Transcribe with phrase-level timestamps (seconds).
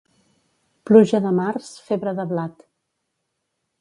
[0.91, 2.67] Pluja de març, febre de blat.